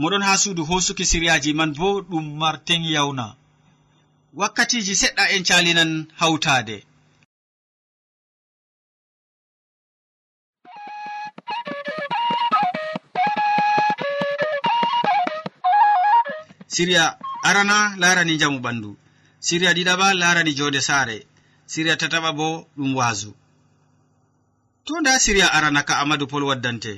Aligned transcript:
moɗon 0.00 0.22
ha 0.26 0.32
suudu 0.42 0.62
hosuki 0.68 1.04
siryaji 1.10 1.50
man 1.58 1.70
bo 1.78 1.88
ɗum 2.10 2.26
marten 2.40 2.82
yawna. 2.94 3.26
Wakkatiji 4.38 4.94
seɗɗa 5.00 5.24
en 5.34 5.42
calinan 5.48 5.92
hawtade 6.20 6.76
siriya 16.74 17.04
arana 17.48 17.76
larani 18.00 18.34
jamu 18.40 18.58
ɓandu. 18.64 18.90
Siriya 19.46 19.72
ɗiɗaɓa 19.76 20.06
larani 20.20 20.52
jonde 20.58 20.80
saare. 20.88 21.16
Siriya 21.72 21.96
tataɓa 22.00 22.30
bo 22.38 22.48
ɗum 22.76 22.92
waasu 22.98 23.30
to 24.84 24.92
nda 25.00 25.12
siriya 25.24 25.46
arana 25.56 25.82
ka 25.88 25.94
amadou 26.02 26.26
pol 26.32 26.44
waddante. 26.48 26.92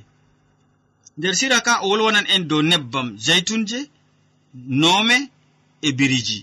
nder 1.18 1.34
sira 1.38 1.58
ka 1.66 1.72
o 1.84 1.88
wolwanan 1.90 2.26
en 2.34 2.42
dow 2.50 2.62
nebbam 2.70 3.08
jaytunje 3.26 3.80
noome 4.80 5.16
e 5.86 5.92
biriji. 5.98 6.38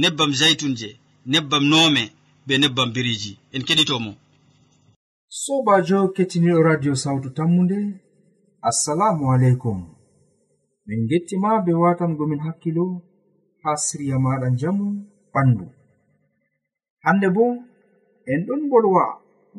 Nebbam 0.00 0.30
jaytunje 0.40 0.90
nebbam 1.32 1.64
noome 1.72 2.02
be 2.46 2.54
nebbam 2.62 2.88
biriji. 2.94 3.32
En 3.54 3.62
keɗitomo. 3.68 4.12
Sobajo 5.42 5.98
kettiniɗo 6.14 6.60
radio 6.68 6.92
sawtu 7.02 7.28
tammude 7.36 7.78
assalamu 8.68 9.24
aleykum. 9.34 9.78
Min 10.86 11.00
gettima 11.10 11.50
be 11.64 11.72
watangomin 11.82 12.40
hakkilo 12.46 12.84
ha 13.62 13.70
siriya 13.84 14.16
maɗa 14.24 14.48
jamu 14.60 14.86
ɓandu. 15.32 15.66
Hande 17.04 17.28
bo 17.36 17.44
en 18.32 18.40
ɗon 18.46 18.62
bolwa 18.70 19.04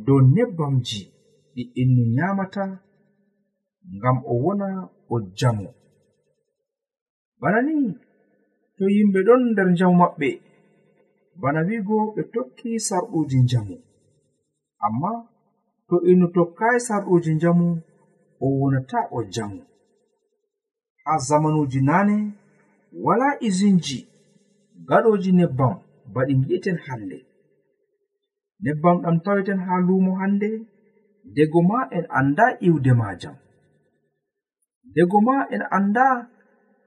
dow 0.06 0.20
nebbamji 0.36 1.02
ɗi 1.54 1.62
innu 1.82 2.04
nyamata 2.16 2.64
ngam 3.98 4.18
o 4.32 4.34
wona 4.44 4.68
o 5.14 5.16
jamo 5.40 5.70
bana 7.42 7.60
ni 7.68 7.76
to 8.78 8.84
yimɓe 8.96 9.20
ɗon 9.28 9.42
nder 9.52 9.68
njamu 9.74 9.96
maɓɓe 10.02 10.30
bana 11.42 11.60
wi'go 11.68 11.96
ɓe 12.16 12.22
tokki 12.34 12.70
sarɗuji 12.88 13.38
njamu 13.46 13.76
amma 14.86 15.12
to 15.88 15.96
inu 16.12 16.26
tokkaayi 16.36 16.80
sarɗuji 16.88 17.32
njamu 17.36 17.68
o 18.44 18.46
wonata 18.60 19.00
o 19.12 19.20
jamu. 19.34 19.62
Ha 21.04 21.14
zamanuji 21.28 21.80
nane 21.90 22.16
wala 23.06 23.28
izinji 23.48 24.00
gaɗoji 24.88 25.32
nebbam 25.40 25.74
baɗi 26.14 26.34
gi'eten 26.44 26.78
hande 26.86 27.18
nebbam 28.64 28.98
ɗam 29.04 29.16
taweten 29.24 29.60
ha 29.66 29.74
lumo 29.88 30.12
hande 30.20 30.50
dego 31.36 31.60
ma 31.70 31.80
en 31.98 32.06
anda 32.20 32.46
iwde 32.68 32.92
majam 33.02 33.36
dego 34.96 35.18
ma 35.28 35.36
en 35.56 35.64
anda 35.78 36.06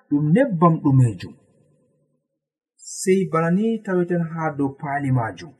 ɗum 0.08 0.24
nebbam 0.34 0.74
ɗumejum 0.82 1.34
sei 3.00 3.20
bana 3.30 3.48
ni 3.56 3.64
taweten 3.84 4.22
ha 4.30 4.42
dow 4.58 4.70
paali 4.80 5.10
majum 5.18 5.52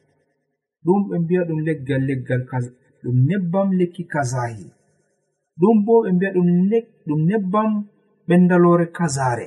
ɗum 0.85 1.01
ɓe 1.09 1.15
mbiya 1.23 1.43
ɗum 1.49 1.61
leggal 1.67 2.03
leggal 2.09 2.43
ɗum 3.03 3.17
nebbam 3.29 3.69
lekki 3.79 4.03
kazahi 4.13 4.67
ɗum 5.61 5.77
bo 5.87 5.93
ɓe 6.03 6.11
mbiya 6.15 6.31
ɗum 7.07 7.21
nebbam 7.31 7.71
ɓendalore 8.29 8.87
kazare 8.97 9.47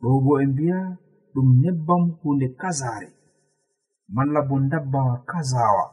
ɗo 0.00 0.08
bo 0.24 0.30
ɓe 0.38 0.44
mbiya 0.52 0.78
ɗum 1.34 1.48
nebbam 1.62 2.02
hunde 2.20 2.46
kazare 2.60 3.08
malla 4.14 4.40
bo 4.48 4.54
dabbawa 4.70 5.14
kazawa 5.30 5.84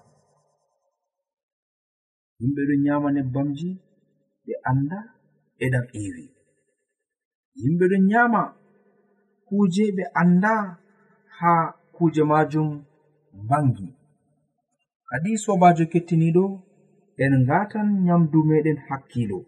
yimɓe 2.40 2.62
ɗon 2.68 2.80
nyama 2.86 3.08
nebbamji 3.16 3.70
ɓe 4.46 4.54
anda 4.70 5.00
e 5.64 5.66
ɗam 5.74 5.86
eewi 6.00 6.26
yimɓe 7.60 7.86
ɗon 7.92 8.04
nyama 8.12 8.42
kuje 9.48 9.84
ɓe 9.96 10.04
anda 10.22 10.54
ha 11.38 11.54
kuje 11.96 12.24
majum 12.32 12.70
bangi. 13.50 13.88
Kadi 15.10 15.32
sobajo 15.44 15.84
kettiniɗo 15.92 16.44
en 17.24 17.34
ngatan 17.44 17.88
nyamdu 18.06 18.40
meɗen 18.50 18.78
hakkilo. 18.88 19.40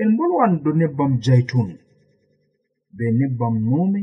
En 0.00 0.10
bolwan 0.16 0.52
do 0.62 0.70
nebbam 0.80 1.12
jaitun 1.24 1.68
be 2.96 3.04
nebbam 3.18 3.54
nome 3.70 4.02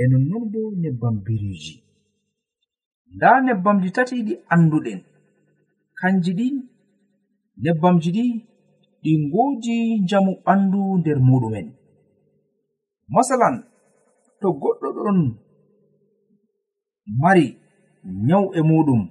e 0.00 0.02
nonnon 0.10 0.44
bo 0.52 0.60
nebbam 0.82 1.16
biriji. 1.24 1.74
Nda 3.14 3.30
nebbamji 3.46 3.88
tati 3.96 4.16
ɗi 4.26 4.34
anduɗen. 4.54 5.00
Kanji 5.98 6.32
ɗi 6.38 6.46
nebbamji 7.64 8.10
ɗi 8.16 8.24
ɗi 9.02 9.12
ngoji 9.26 9.76
njamu 10.02 10.32
ɓandu 10.44 10.80
nder 10.98 11.18
muɗumen. 11.28 11.66
Masalan 13.14 13.56
to 14.40 14.48
goɗɗo 14.60 14.88
ɗon 14.96 15.18
mari 17.20 17.46
nyau 18.26 18.44
e 18.58 18.60
muɗum 18.68 19.02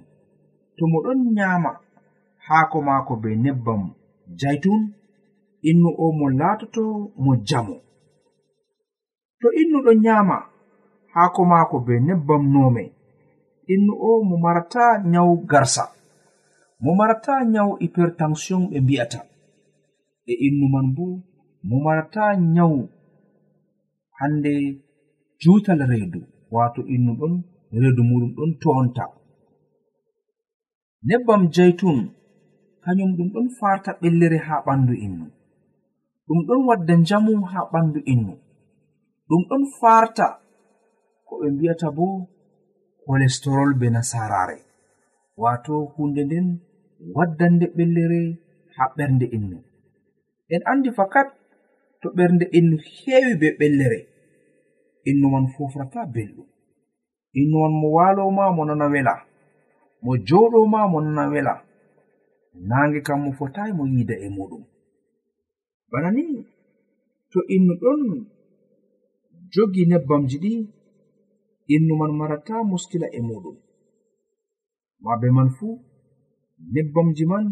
to 0.76 0.82
mo 0.90 0.98
ɗon 1.04 1.18
nyama 1.36 1.70
haako 2.46 2.78
maako 2.88 3.12
be 3.22 3.30
nebbam 3.44 3.82
jaitun 4.40 4.80
innu 5.68 5.88
o 6.04 6.06
mo 6.18 6.26
laatoto 6.38 6.82
mo 7.22 7.32
jamo 7.48 7.76
to 9.40 9.46
innu 9.60 9.78
ɗon 9.84 9.98
nyama 10.04 10.36
haako 11.14 11.40
maako 11.50 11.76
be 11.86 11.94
nebbam 12.06 12.42
nome 12.54 12.84
innu 13.72 13.92
o 14.08 14.10
mo 14.28 14.36
marata 14.44 14.84
nyau 15.12 15.30
garsa. 15.50 15.84
Mo 16.82 16.90
marata 16.98 17.34
nyau 17.52 17.70
hypertension 17.80 18.62
ɓe 18.70 18.78
mbi'ata. 18.84 19.20
e 20.32 20.34
innu 20.46 20.66
man 20.74 20.86
bo 20.96 21.06
mo 21.68 21.76
marata 21.84 22.24
nyawu. 22.54 22.80
Hande 24.18 24.52
jutal 25.42 25.80
reedu 25.90 26.20
wato 26.54 26.80
innu 26.94 27.12
ɗon 27.20 27.34
reedu 27.80 28.02
muɗum 28.08 28.30
ɗon 28.36 28.50
toonta. 28.62 29.04
Nebbam 31.08 31.42
jeytun 31.54 31.98
kañum 32.84 33.10
ɗum 33.16 33.28
ɗon 33.34 33.48
farta 33.58 33.90
ɓellere 34.00 34.38
ha 34.46 34.54
ɓandu 34.66 34.94
innu. 35.06 35.26
Ɗum 36.26 36.38
ɗon 36.46 36.60
wadda 36.68 36.94
njamu 37.02 37.32
ha 37.52 37.60
ɓandu 37.72 38.00
innu. 38.12 38.34
Ɗum 39.28 39.42
ɗon 39.48 39.62
farta 39.80 40.26
ko 41.26 41.32
ɓe 41.40 41.46
mbi'ata 41.54 41.88
bo 41.96 42.06
kolesterol 43.04 43.70
be 43.80 43.86
nasarare 43.94 44.58
wato 45.42 45.74
hunde 45.94 46.22
nden 46.24 46.46
waddande 47.16 47.66
ɓellere 47.76 48.20
ha 48.76 48.84
ɓernde 48.96 49.26
innu. 49.36 49.58
en 50.54 50.62
andi 50.70 50.90
fakat 50.98 51.28
to 52.00 52.08
ɓernde 52.16 52.44
innu 52.58 52.76
heewi 52.96 53.34
be 53.40 53.48
ɓellere. 53.58 54.00
Innu 55.08 55.26
man 55.32 55.46
fofrata 55.54 56.00
belɗum. 56.14 56.48
Innu 57.40 57.56
man 57.62 57.74
mo 57.80 57.88
waloma 57.96 58.44
mo 58.56 58.62
nana 58.68 58.86
wela. 58.92 59.14
Mo 60.04 60.12
joɗoma 60.28 60.80
mo 60.92 60.98
nana 61.00 61.24
wela. 61.32 61.54
Nange 62.68 63.00
kam 63.06 63.20
mo 63.24 63.30
fotayi 63.38 63.72
mo 63.78 63.84
yida 63.92 64.14
e 64.14 64.28
muɗum. 64.36 64.62
Bana 65.90 66.10
ni 66.16 66.24
to 67.30 67.38
innu 67.54 67.72
ɗon 67.82 68.00
jogi 69.52 69.82
nebbamji 69.90 70.36
ɗi 70.44 70.52
innu 71.74 71.92
man 72.00 72.12
marata 72.18 72.54
muskila 72.70 73.06
e 73.12 73.20
muɗum. 73.28 73.56
Mabe 75.04 75.28
man 75.36 75.48
fuu 75.56 75.74
nebbamji 76.74 77.24
man 77.26 77.44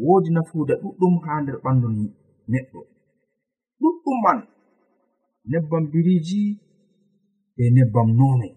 woodi 0.00 0.30
nafuuda 0.34 0.74
ɗuɗɗum 0.82 1.14
haa 1.24 1.40
nder 1.42 1.56
ɓandu 1.64 1.88
neɗɗo. 2.52 2.80
Ɗuɗɗum 3.80 4.18
man 4.24 4.38
nebbam 5.50 5.84
biriji 5.92 6.42
be 7.56 7.64
nebbam 7.76 8.08
nono 8.18 8.48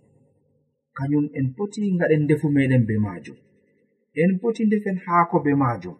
kañum 0.97 1.25
en 1.37 1.47
poti 1.55 1.81
ngaɗen 1.95 2.21
ndefu 2.23 2.47
meɗen 2.55 2.83
be 2.87 2.93
maajum. 3.05 3.37
En 4.21 4.31
poti 4.41 4.61
ndefen 4.65 4.97
haako 5.05 5.35
be 5.45 5.51
maajum. 5.61 5.97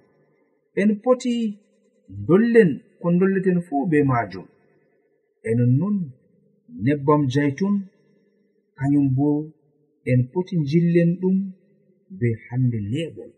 En 0.82 0.90
poti 1.04 1.34
dollen 2.28 2.72
ko 3.00 3.08
dolleten 3.20 3.60
fuu 3.68 3.88
be 3.92 3.98
maajum. 4.10 4.46
Enon 5.50 5.72
non 5.80 5.96
nebbam 6.86 7.22
jaytun 7.34 7.76
kañum 8.78 9.08
bo 9.18 9.28
en 10.12 10.20
poti 10.32 10.56
jillen 10.70 11.12
ɗum 11.22 11.38
be 12.20 12.28
hande 12.46 12.80
leɓol 12.92 13.32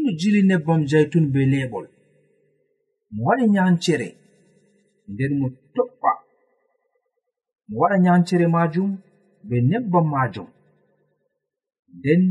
hindu 0.00 0.16
jili 0.20 0.40
nebbam 0.50 0.80
jaytun 0.90 1.24
be 1.32 1.40
leɓol 1.52 1.86
mo 3.12 3.20
waɗa 3.26 3.44
nyancere 3.54 4.08
nden 5.10 5.32
mo 5.40 5.46
toɓɓa. 5.74 6.12
Mo 7.68 7.74
waɗa 7.80 7.96
nyancere 8.04 8.46
majum 8.54 8.90
be 9.48 9.56
nebbam 9.70 10.06
majum. 10.14 10.48
Nden 11.96 12.22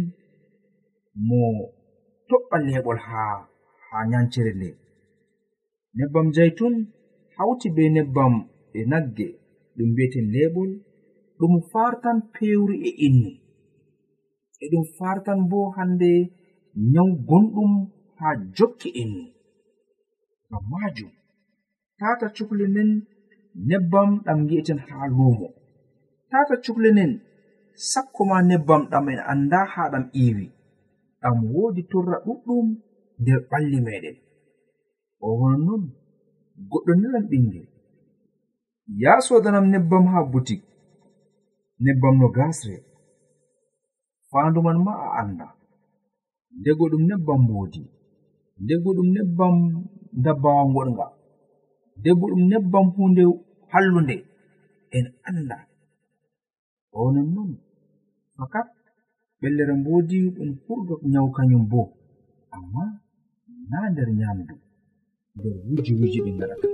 mo 1.27 1.39
toɓɓa 2.29 2.57
leɓol 2.67 2.97
ha 3.07 3.21
ha 3.85 3.97
nyancere 4.11 4.51
nde. 4.55 4.69
Nebbam 5.97 6.27
jaytun 6.35 6.73
hawti 7.35 7.67
be 7.75 7.83
nebbam 7.95 8.33
e 8.77 8.79
nagge 8.91 9.27
ɗum 9.75 9.87
mbiyeten 9.91 10.25
leɓol 10.35 10.71
ɗum 11.37 11.53
fartan 11.71 12.17
pewri 12.33 12.75
e 12.87 12.91
innu. 13.07 13.31
E 14.63 14.65
ɗum 14.71 14.83
fartan 14.97 15.39
bo 15.49 15.59
hande 15.75 16.11
nyaw 16.75 17.09
gonɗum 17.27 17.73
ha 18.19 18.27
jokki 18.55 18.89
en. 19.01 19.13
Ngam 20.49 20.63
majum 20.71 21.11
tata 21.99 22.27
cukle 22.35 22.65
nden 22.67 22.91
nebbam 23.67 24.09
ɗam 24.25 24.39
gi'eten 24.47 24.79
ha 24.87 25.07
lumo 25.07 25.47
tata 26.31 26.55
cukle 26.63 26.89
nden 26.91 27.11
sakko 27.91 28.21
ma 28.29 28.37
nebbam 28.49 28.81
ɗam 28.91 29.05
en 29.09 29.19
anda 29.31 29.59
ha 29.73 29.81
ɗam 29.91 30.05
iiwi. 30.21 30.45
Ɗam 31.21 31.37
woodi 31.53 31.81
torra 31.91 32.17
ɗuɗɗum 32.25 32.67
nder 33.21 33.39
ɓalli 33.49 33.79
meɗen 33.87 34.17
o 35.25 35.27
wonon 35.39 35.61
non 35.67 35.83
goɗɗo 36.69 36.91
nelan 36.95 37.25
ɓingel 37.31 37.67
ya 39.01 39.11
sodanam 39.25 39.65
nebbam 39.73 40.05
ha 40.11 40.19
butik. 40.31 40.61
Nebbam 41.83 42.15
no 42.19 42.27
gasre 42.35 42.75
fanduman 44.31 44.77
ma 44.85 44.93
a 45.05 45.07
anda 45.21 45.47
ndego 46.59 46.83
ɗum 46.91 47.03
nebbam 47.09 47.39
mboodi 47.43 47.81
ndego 48.63 48.89
ɗum 48.97 49.07
nebbam 49.15 49.55
dabbawa 50.23 50.63
goɗga 50.73 51.05
ndego 51.99 52.25
ɗum 52.31 52.41
nebbam 52.51 52.85
hunde 52.95 53.23
hallunde. 53.71 54.15
En 54.97 55.05
anda 55.29 55.57
onon 57.01 57.27
non 57.35 57.51
fakat 58.37 58.67
ɓellere 59.39 59.73
mboodi 59.79 60.17
ɗum 60.35 60.49
ɓurɗo 60.65 60.93
nyaw 61.11 61.27
kañum 61.35 61.63
bo. 61.71 61.81
Amma 62.55 62.83
na 63.69 63.77
nder 63.91 64.09
nyamdu. 64.19 64.55
Nder 65.35 65.53
wuji 65.67 65.91
wuji 65.99 66.19
ɗi 66.25 66.31
gaɗata 66.39 66.67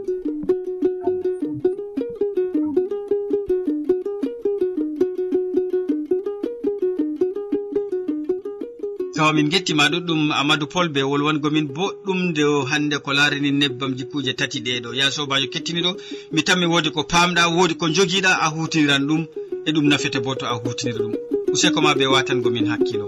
tawa 9.16 9.34
min 9.34 9.50
gettima 9.50 9.88
ɗuɗɗum 9.92 10.22
amadou 10.40 10.68
pol 10.68 10.88
be 10.90 11.02
wolwangomin 11.10 11.68
boɗɗum 11.76 12.34
de 12.36 12.44
hande 12.70 12.98
ko 13.00 13.14
larini 13.14 13.52
nebbam 13.52 13.92
jikkuje 13.98 14.34
tati 14.40 14.60
ɗeɗo 14.66 14.90
ya 15.00 15.06
sobajo 15.12 15.48
kettiniɗo 15.54 15.92
mi 16.34 16.42
tanmi 16.44 16.66
wodi 16.66 16.90
ko 16.92 17.02
pamɗa 17.12 17.48
wodi 17.56 17.76
ko 17.80 17.86
joguiɗa 17.96 18.32
a 18.46 18.48
hutiniran 18.54 19.04
ɗum 19.08 19.22
e 19.66 19.72
ɗum 19.72 19.86
nafete 19.90 20.20
bo 20.24 20.36
to 20.36 20.46
a 20.46 20.54
hutinira 20.62 21.00
ɗum. 21.00 21.14
Useko 21.54 21.82
ma 21.82 21.96
be 21.96 22.06
watangomin 22.06 22.68
hakkilo. 22.68 23.08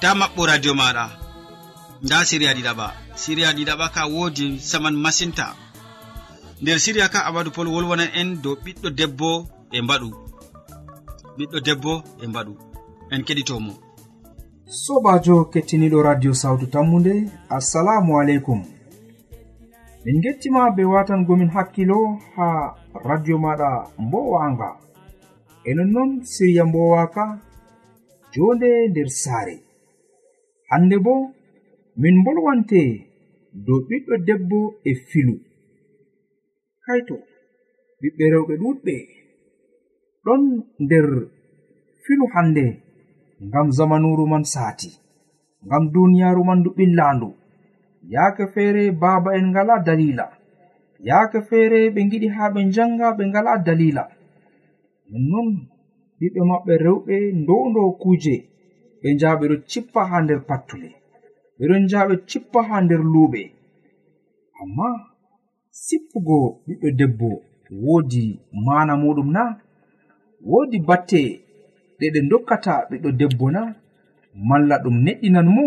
ta 0.00 0.14
maɓɓo 0.14 0.42
radio 0.46 0.72
maɗa. 0.74 1.04
Nda 2.02 2.24
siriya 2.28 2.54
ɗiɗaɓa 2.56 2.86
siriya 3.22 3.52
ɗiɗaɓa 3.56 3.86
ka 3.94 4.02
wodi 4.14 4.46
saman 4.70 4.96
masinta. 5.04 5.46
Nder 6.62 6.78
siriya 6.84 7.08
ka 7.12 7.20
amadou 7.28 7.52
pol 7.56 7.68
wolwonan 7.74 8.10
en 8.20 8.28
dow 8.42 8.56
ɓiɗɗo 8.64 8.88
debbo 8.98 9.30
e 9.76 9.78
mbaɗu. 9.82 10.08
Ɓiɗɗo 11.36 11.58
debbo 11.66 11.92
e 12.22 12.26
mbaɗu. 12.26 12.52
En 13.12 13.22
keɗitomo. 13.26 13.72
Sobajo 14.82 15.44
kettiniɗo 15.52 16.02
radio 16.02 16.32
sawtu 16.34 16.66
tammude 16.66 17.14
assalamu 17.56 18.12
aleykum. 18.20 18.60
Min 20.04 20.20
gettima 20.22 20.70
be 20.76 20.82
watangomin 20.84 21.50
hakkilo 21.50 21.98
ha 22.36 22.74
radio 23.04 23.36
maɗa 23.38 23.68
mbowanga. 23.98 24.68
E 25.68 25.74
nonnon 25.74 26.24
siriya 26.24 26.64
mbowaka 26.64 27.38
jonde 28.32 28.88
nder 28.88 29.10
saare. 29.10 29.69
hande 30.70 30.96
bo 31.04 31.14
min 32.02 32.16
bolwante 32.24 32.80
dow 33.66 33.80
ɓiɗɗo 33.88 34.14
debbo 34.26 34.58
e 34.88 34.92
filu. 35.08 35.34
Kaito 36.84 37.16
ɓiɓɓe 38.00 38.24
rewɓe 38.32 38.54
ɗuɗɓe 38.62 38.94
ɗon 40.24 40.42
nder 40.84 41.06
filu 42.04 42.24
hande 42.34 42.64
ngam 43.46 43.66
zamanuru 43.76 44.24
man 44.32 44.44
saati 44.52 44.90
ngam 45.66 45.84
duniyaru 45.94 46.42
man 46.48 46.58
ndu 46.60 46.70
ɓillandu 46.78 47.28
yaake 48.12 48.44
feere 48.54 48.82
baaba 49.02 49.30
en 49.38 49.46
ngala 49.52 49.74
dalila 49.86 50.26
yaake 51.08 51.38
feere 51.48 51.78
ɓe 51.94 52.00
giɗi 52.10 52.28
haa 52.36 52.52
ɓe 52.54 52.60
njanga 52.68 53.06
ɓe 53.16 53.22
ngala 53.30 53.52
dalila 53.66 54.02
nonnon 55.10 55.48
ɓiɓɓe 56.18 56.40
maɓɓe 56.50 56.72
rewɓe 56.84 57.14
ndondo 57.40 57.82
kuuje. 58.02 58.36
ɓe 59.00 59.08
njaha 59.14 59.34
ɓeɗo 59.40 59.56
cippa 59.70 60.00
ha 60.10 60.16
nder 60.24 60.40
pattule. 60.48 60.90
Ɓeɗon 61.58 61.82
njaha 61.84 62.04
ɓe 62.08 62.14
cippa 62.30 62.58
ha 62.68 62.76
nder 62.84 63.02
luuɓe 63.12 63.42
amma 64.60 64.86
sippugo 65.84 66.36
ɓiɓɓe 66.66 66.88
debbo 66.98 67.28
woodi 67.84 68.24
mana 68.66 68.92
muɗum 69.02 69.28
na 69.36 69.42
woodi 70.50 70.78
batte 70.88 71.20
ɗe 71.98 72.06
ɗe 72.14 72.20
dokkata 72.30 72.72
ɓiɗɗo 72.88 73.10
debbo 73.20 73.46
na 73.56 73.62
malla 74.48 74.76
ɗum 74.82 74.96
neɗɗinan 75.04 75.48
mo. 75.56 75.64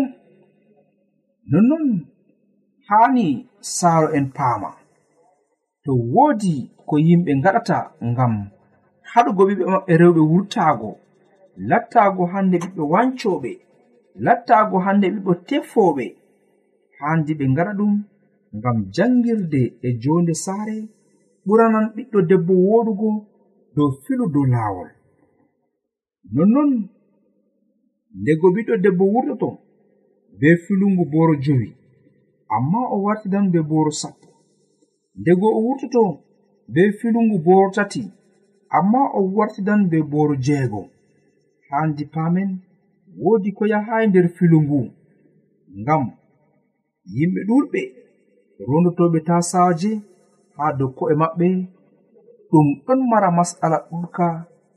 Nonnon 1.50 1.86
haani 2.88 3.26
saaro 3.60 4.08
en 4.18 4.26
paama. 4.36 4.70
To 5.84 5.92
woodi 6.14 6.54
ko 6.88 6.94
yimɓe 7.06 7.32
ngaɗata 7.40 7.78
ngam 8.10 8.34
haɗugo 9.12 9.42
ɓiɓɓe 9.48 9.64
maɓɓe 9.72 9.92
rewɓe 10.00 10.22
wurtaago. 10.30 10.90
lattaago 11.56 12.24
hande 12.32 12.56
ɓiɓɓe 12.62 12.82
wancoɓe 12.92 13.50
lattaago 14.24 14.76
hande 14.84 15.06
ɓiɓɓe 15.14 15.32
tefooɓe 15.48 16.04
haandi 16.98 17.32
ɓe 17.38 17.44
ngaɗa 17.52 17.72
ɗum 17.78 17.92
ngam 18.56 18.76
janngirde 18.94 19.62
e 19.86 19.88
joonde 20.02 20.34
saare 20.44 20.76
ɓuranan 21.46 21.86
ɓiɗɗo 21.94 22.18
debbo 22.28 22.52
wooɗugo 22.68 23.10
dow 23.74 23.90
filu 24.02 24.24
dow 24.34 24.46
laawol. 24.52 24.90
Nonnon 26.34 26.70
ndego 28.20 28.46
ɓiɗɗo 28.54 28.74
debbo 28.84 29.04
wurtoto 29.12 29.48
be 30.38 30.48
filungu 30.64 31.04
booro 31.12 31.34
jowi 31.44 31.68
amma 32.56 32.78
o 32.94 32.96
wartidan 33.04 33.46
be 33.52 33.58
booro 33.70 33.90
sappo. 34.00 34.28
Ndego 35.20 35.46
o 35.56 35.60
wurtoto 35.66 36.02
be 36.72 36.82
filungu 36.98 37.38
booro 37.46 37.70
tati 37.76 38.02
amma 38.78 39.00
o 39.18 39.20
wartidan 39.36 39.80
be 39.90 39.98
booro 40.02 40.34
jeego. 40.46 40.82
handi 41.70 42.04
paamen 42.14 42.50
woodi 43.22 43.50
ko 43.56 43.62
yahaay 43.72 44.04
nder 44.08 44.26
filu 44.36 44.58
ngu 44.64 44.80
ngam 45.80 46.04
yimɓe 47.14 47.40
ɗuɗɓe 47.48 47.80
rondotoɓe 48.68 49.18
tasaje 49.28 49.90
haa 50.56 50.72
dow 50.78 50.90
ko'e 50.96 51.14
maɓɓe 51.22 51.46
ɗum 52.50 52.66
ɗon 52.86 53.00
mara 53.10 53.28
mas'ala 53.38 53.78
ɗuɗka 53.90 54.26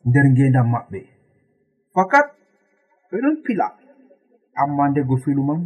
nder 0.07 0.25
ngendam 0.31 0.67
maɓɓe. 0.73 0.99
Fakat 1.93 2.27
ɓe 3.09 3.15
ɗon 3.23 3.35
pila 3.43 3.65
amma 4.61 4.83
ndego 4.89 5.15
filu 5.23 5.41
man 5.49 5.61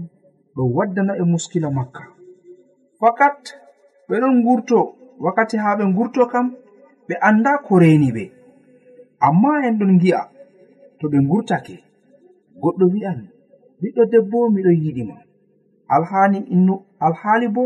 ɗo 0.56 0.62
waddana 0.76 1.14
e 1.22 1.24
muskila 1.32 1.70
makka. 1.78 2.04
Fakat 3.00 3.40
ɓe 4.08 4.16
ɗon 4.22 4.34
ngurto 4.42 4.80
wakkati 5.24 5.56
haa 5.64 5.78
ɓe 5.78 5.84
ngurto 5.92 6.22
kam 6.32 6.48
ɓe 7.08 7.14
annda 7.28 7.52
ko 7.66 7.74
reeni 7.82 8.10
ɓe. 8.16 8.24
Amma 9.28 9.50
en 9.68 9.78
ɗon 9.80 9.92
ngi'a 9.98 10.22
to 11.02 11.08
ɓe 11.12 11.18
ngurtake 11.26 11.76
goɗɗo 12.62 12.86
wi'an 12.94 13.20
ɓiɗɗo 13.82 14.04
debbo 14.12 14.38
miɗon 14.54 14.78
yiɗima 14.84 15.16
alhani 15.96 16.40
innu 16.54 16.74
alhaali 17.06 17.48
bo 17.56 17.64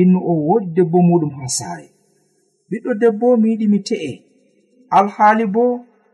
innu 0.00 0.18
o 0.30 0.32
wodi 0.46 0.68
debbo 0.76 0.98
muɗum 1.08 1.32
ha 1.38 1.46
saare. 1.58 1.86
Ɓiɗɗo 2.68 2.90
debbo 3.02 3.26
mi 3.40 3.48
yiɗi 3.50 3.66
mi 3.72 3.78
te'e. 3.88 4.12
Alhaali 4.98 5.44
bo 5.54 5.64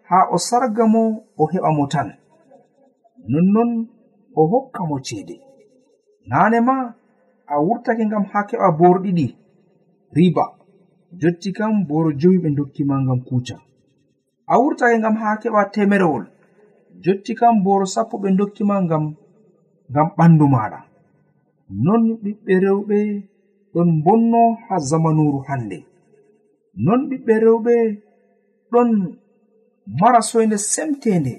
ha 0.08 0.18
o 0.34 0.36
sarga 0.48 0.84
mo 0.94 1.02
o 1.40 1.44
heɓa 1.52 1.70
mo 1.76 1.84
tan. 1.92 2.08
Nonnon 3.30 3.70
o 4.34 4.42
hokka 4.50 4.80
mo 4.88 4.96
ceede. 5.06 5.36
Naane 6.30 6.58
ma 6.68 6.76
a 7.46 7.54
wurtake 7.66 8.02
ngam 8.06 8.24
ha 8.30 8.38
keɓa 8.48 8.68
boro 8.78 8.98
ɗiɗi. 9.04 9.26
Riba 10.16 10.44
jotti 11.20 11.50
kam 11.56 11.72
boro 11.88 12.10
jowi 12.20 12.38
ɓe 12.42 12.48
dokkima 12.56 12.94
ngam 13.04 13.20
kuca 13.28 13.56
a 14.46 14.54
wurtake 14.60 14.96
ngam 14.98 15.16
ha 15.20 15.28
keɓa 15.42 15.62
temerewol. 15.74 16.24
jotti 17.04 17.32
kam 17.40 17.54
boro 17.64 17.86
sappo 17.94 18.14
ɓe 18.22 18.28
dokkima 18.38 18.76
ngam 18.86 19.04
ngam 19.90 20.08
ɓandu 20.16 20.46
maɗa 20.54 20.80
non 21.84 22.02
ɓiɓɓe 22.22 22.54
rewɓe 22.64 22.98
ɗon 23.72 23.88
bonno 24.04 24.40
ha 24.66 24.74
zamanuru 24.88 25.38
hande 25.48 25.78
non 26.84 27.00
ɓiɓɓe 27.08 27.34
rewɓe 27.44 27.74
ɗon 28.72 28.90
mara 30.00 30.20
soyde 30.28 30.56
semtende 30.72 31.34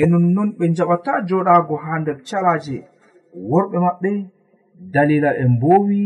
e 0.00 0.02
nonnon 0.10 0.48
ɓe 0.58 0.64
jaɓata 0.76 1.12
joɗago 1.28 1.74
ha 1.84 1.92
nder 2.00 2.18
calaje 2.28 2.76
worɓe 3.50 3.76
maɓɓe 3.86 4.10
dalila 4.92 5.30
ɓe 5.36 5.44
mbowi 5.54 6.00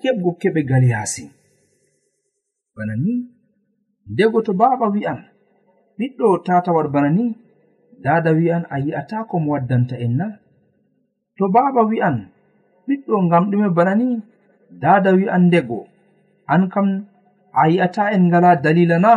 keɓgo 0.00 0.30
keɓe 0.40 0.60
galiyasi 0.70 1.24
bana 2.76 2.94
ni 3.04 3.12
ndego 4.12 4.38
to 4.46 4.52
baaba 4.60 4.86
wi'an 4.94 5.20
ɓiɗɗo 5.98 6.26
tatawar 6.46 6.86
bana 6.94 7.10
ni 7.16 7.24
dada 8.04 8.30
wi'an 8.38 8.64
a 8.74 8.76
yi'ata 8.86 9.18
ko 9.28 9.34
mo 9.42 9.48
waddanta 9.54 9.96
en 10.04 10.12
na 10.20 10.26
to 11.36 11.44
baaba 11.54 11.82
wi'an 11.90 12.16
ɓiɗɗo 12.86 13.14
ngam 13.26 13.44
ɗume 13.50 13.68
bana 13.76 13.92
ni 14.00 14.08
dada 14.82 15.10
wi'an 15.18 15.42
ndego. 15.48 15.78
An 16.52 16.62
kam 16.72 16.88
a 17.60 17.62
yi'ata 17.72 18.02
en 18.14 18.22
ngala 18.28 18.50
dalila 18.64 18.96
na? 19.04 19.12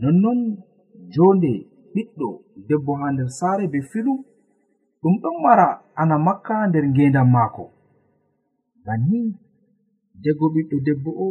Nonnon 0.00 0.40
jonde 1.14 1.52
ɓiɗɗo 1.94 2.28
debbo 2.68 2.92
ha 3.00 3.06
nder 3.12 3.28
saare 3.38 3.64
be 3.72 3.78
filu 3.90 4.14
ɗum 5.00 5.14
ɗon 5.22 5.36
mara 5.44 5.66
ana 6.00 6.16
makka 6.26 6.54
nder 6.68 6.84
ngendan 6.92 7.28
maako. 7.34 7.64
Banni 8.84 9.20
ndego 10.18 10.44
ɓiɗɗo 10.54 10.76
debbo 10.86 11.10
o 11.24 11.26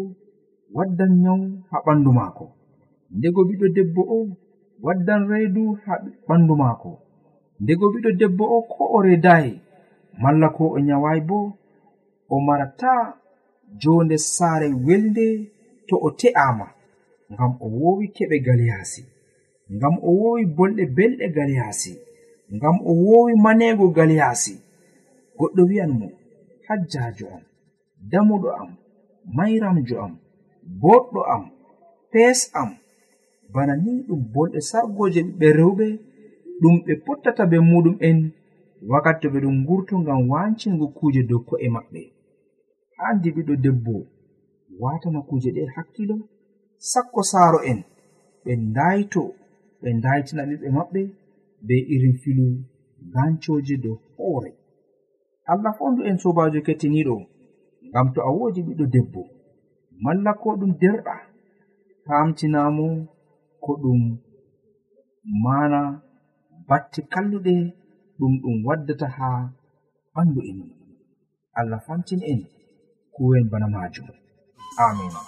waddan 0.75 1.11
nyawu 1.23 1.45
ha 1.69 1.77
ɓandu 1.85 2.11
maako. 2.19 2.45
Ndego 3.17 3.39
ɓiɗɗo 3.47 3.67
debbo 3.75 4.01
o 4.15 4.17
waddan 4.85 5.21
reedu 5.29 5.63
ha 5.83 5.93
ɓandu 6.27 6.53
maako. 6.61 6.91
Ndego 7.61 7.85
ɓiɗɗo 7.93 8.11
debbo 8.19 8.43
o 8.57 8.59
ko 8.71 8.83
o 8.95 9.01
redayi 9.07 9.53
malla 10.21 10.47
ko 10.55 10.63
o 10.75 10.79
nyawayi 10.87 11.21
bo 11.29 11.39
o 12.29 12.35
marata 12.47 12.93
jonde 13.81 14.17
saare 14.17 14.67
welde 14.85 15.27
to 15.87 15.95
o 16.07 16.09
te'ama 16.19 16.67
ngam 17.33 17.51
o 17.59 17.67
wowi 17.79 18.05
keɓe 18.15 18.37
gal 18.45 18.61
yaasi 18.69 19.01
ngam 19.75 19.95
o 20.03 20.09
wowi 20.21 20.43
bolɗe 20.57 20.83
belɗe 20.95 21.25
gal 21.35 21.49
yaasi 21.59 21.93
ngam 22.55 22.75
o 22.89 22.91
wowi 23.05 23.33
manego 23.45 23.85
gal 23.97 24.11
yaasi 24.19 24.53
goɗɗo 25.37 25.61
wi'an 25.69 25.91
mo 25.99 26.07
hajjajo 26.67 27.25
am 27.35 27.43
damuɗo 28.11 28.49
am 28.61 28.69
mayramjo 29.35 29.95
am 30.05 30.13
boɗɗo 30.81 31.21
am 31.33 31.43
pes 32.11 32.39
am 32.61 32.69
bana 33.53 33.73
ni 33.83 33.91
ɗum 34.07 34.21
bolɗe 34.33 34.59
sargoje 34.69 35.21
ɓiɓɓe 35.23 35.47
rewɓe 35.59 35.87
ɗum 36.61 36.75
ɓe 36.85 36.93
pottata 37.05 37.43
be 37.51 37.57
muɗum 37.69 37.95
en 38.07 38.17
wakkati 38.91 39.21
to 39.21 39.27
ɓe 39.33 39.39
ɗum 39.43 39.55
ngurto 39.63 39.93
ngam 39.99 40.19
wancingo 40.31 40.85
kuje 40.97 41.21
dow 41.29 41.41
ko'e 41.47 41.67
maɓɓe. 41.75 42.01
Handi 42.97 43.29
ɓiɗɗo 43.35 43.53
debbo 43.63 43.95
watana 44.81 45.19
kuje 45.27 45.49
ɗe 45.55 45.63
hakkilo 45.75 46.15
sakko 46.91 47.21
saaro 47.31 47.59
en 47.71 47.79
ɓe 48.43 48.51
ndayto 48.69 49.23
ɓe 49.81 49.89
ndaytina 49.97 50.41
ɓiɓɓe 50.49 50.67
maɓɓe 50.77 51.01
be 51.67 51.75
irin 51.93 52.15
filu 52.21 52.45
gancoje 53.13 53.75
dow 53.83 53.97
hoore. 54.17 54.51
Allah 55.51 55.73
fondu 55.77 56.01
en 56.09 56.17
sobajo 56.17 56.59
kettiniɗo 56.65 57.15
ngam 57.89 58.07
to 58.13 58.19
a 58.27 58.31
wodi 58.37 58.61
ɓiɗɗo 58.67 58.85
debbo 58.93 59.21
malla 60.03 60.31
ko 60.41 60.49
ɗum 60.59 60.71
derɗa 60.81 61.15
tamtinamo 62.05 62.85
ko 63.63 63.71
ɗum 63.81 64.01
mana 65.43 65.81
batte 66.67 66.99
kalluɗe 67.13 67.53
ɗum 68.17 68.33
ɗum 68.41 68.55
waddata 68.67 69.07
ha 69.17 69.29
ɓandu 70.13 70.39
en. 70.49 70.59
Allah 71.59 71.79
famtin 71.85 72.21
en 72.31 72.41
kuwen 73.13 73.45
bana 73.51 73.67
majum. 73.73 74.07
Amina 74.85 75.21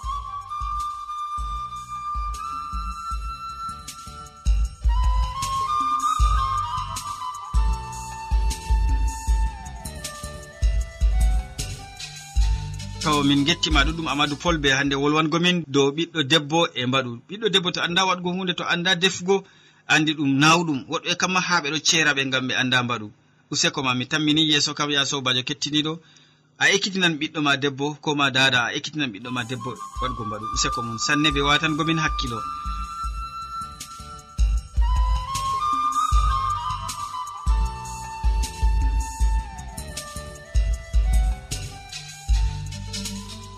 to 13.04 13.22
min 13.22 13.44
gettima 13.44 13.84
ɗuɗum 13.86 14.06
amadou 14.12 14.36
pol 14.42 14.56
be 14.62 14.68
hande 14.78 14.94
wolwangomin 15.02 15.56
dow 15.74 15.88
ɓiɗɗo 15.96 16.20
debbo 16.30 16.58
e 16.78 16.86
mbaɗu. 16.88 17.10
Ɓiɗɗo 17.28 17.46
debbo 17.54 17.68
to 17.74 17.80
anda 17.86 18.02
waɗgo 18.08 18.28
hunde 18.36 18.54
to 18.58 18.64
anda 18.64 18.90
defugo 19.02 19.36
andi 19.92 20.12
ɗum 20.18 20.30
nawɗum. 20.42 20.78
Woɗɓe 20.90 21.12
kamma 21.20 21.40
ha 21.46 21.60
ɓeɗo 21.62 21.78
ceera 21.88 22.10
ɓe 22.16 22.22
ngam 22.28 22.44
ɓe 22.48 22.54
anda 22.62 22.82
mbaɗu. 22.82 23.06
Useko 23.52 23.82
ma 23.84 23.92
mi 23.94 24.04
tammini 24.06 24.42
yeeso 24.50 24.72
kam 24.74 24.90
ya 24.90 25.04
sobajo 25.04 25.42
kettiniɗo. 25.48 25.92
A 26.62 26.64
ekkitinan 26.74 27.14
ɓiɗɗo 27.20 27.40
ma 27.42 27.56
debbo 27.56 27.86
ko 28.00 28.14
ma 28.14 28.30
dada 28.30 28.60
a 28.68 28.72
ekkitinan 28.76 29.10
ɓiɗɗo 29.12 29.30
ma 29.36 29.42
debbo 29.44 29.70
waɗgo 30.00 30.22
mbaɗu. 30.28 30.46
Useko 30.54 30.80
mum 30.82 30.98
sanne 30.98 31.28
ɓe 31.34 31.40
watangomin 31.48 31.98
hakkilo. 32.04 32.38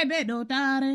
e 0.00 0.04
be 0.10 0.18
ɗowtare 0.28 0.92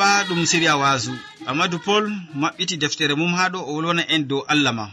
heɓa 0.00 0.24
ɗum 0.28 0.40
siriya 0.50 0.74
wasu. 0.82 1.12
Amadou 1.50 1.78
pol 1.84 2.04
maɓɓiti 2.40 2.74
deftere 2.80 3.14
mum 3.20 3.32
ha 3.38 3.44
ɗo 3.52 3.58
o 3.68 3.72
wolwana 3.74 4.02
en 4.14 4.22
dow 4.28 4.42
allah 4.52 4.72
ma. 4.78 4.86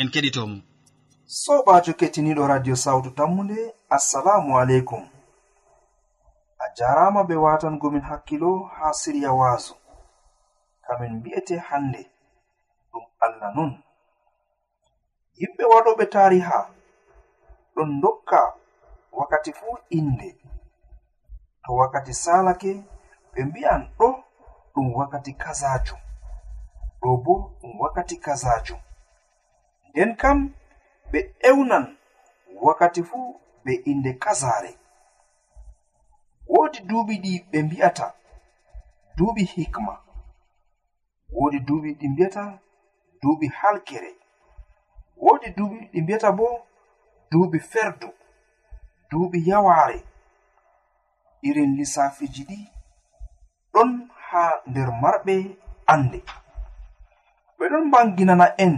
En 0.00 0.08
keɗitomo. 0.12 0.56
Sobajo 1.42 1.92
kettiniɗo 2.00 2.42
radio 2.52 2.74
sawtu 2.84 3.10
tammude 3.18 3.58
assalamu 3.96 4.50
aleykum. 4.60 5.02
A 6.58 6.64
jarama 6.76 7.20
be 7.28 7.34
watangomin 7.44 8.02
hakkilo 8.10 8.50
ha 8.76 8.86
siriya 9.00 9.32
wasu. 9.40 9.74
Kamin 10.86 11.12
mbi'ete 11.18 11.56
hande 11.68 12.00
ɗum 12.92 13.04
allah 13.24 13.50
non 13.56 13.72
yimɓe 15.38 15.64
waɗoɓe 15.72 16.04
tariha 16.12 16.58
ɗon 17.74 18.00
dokka 18.02 18.40
wakkati 19.18 19.52
fuu 19.58 19.78
inde. 19.98 20.28
To 21.64 21.72
wakkati 21.78 22.12
salake 22.14 22.72
ɓe 23.32 23.40
mbi'an 23.48 23.82
ɗo 23.98 24.08
ɗum 24.74 24.86
wakkati 24.98 25.32
kazajum 25.42 26.00
ɗo 27.00 27.10
bo 27.24 27.34
ɗum 27.60 27.72
wakkati 27.82 28.16
kazajum 28.24 28.80
nden 29.90 30.10
kam 30.20 30.38
ɓe 31.10 31.18
ewnan 31.48 31.84
wakkati 32.64 33.00
fuu 33.08 33.40
be 33.64 33.72
inde 33.90 34.12
kazare 34.22 34.72
woodi 36.52 36.78
duuɓi 36.88 37.14
ɗi 37.24 37.32
ɓe 37.50 37.58
mbi'ata 37.66 38.06
duuɓi 39.16 39.42
hikma. 39.54 39.94
Woodi 41.36 41.58
duuɓi 41.66 41.90
ɗi 41.98 42.06
mbi'ata 42.12 42.42
duuɓi 43.20 43.46
halkere. 43.58 44.10
Woodi 45.24 45.48
duuɓi 45.56 45.78
ɗi 45.92 45.98
mbi'ata 46.02 46.28
bo 46.38 46.46
duuɓi 47.30 47.58
ferdu 47.70 48.08
duuɓi 49.10 49.38
yaware 49.48 49.98
irin 51.48 51.70
lissafiji 51.78 52.42
ɗi 52.48 52.58
ɗon 53.72 53.90
ha 54.28 54.42
nder 54.70 54.88
marɓe 55.02 55.34
ande 55.92 56.18
ɓe 57.58 57.64
ɗon 57.72 57.84
banginana 57.92 58.46
en. 58.64 58.74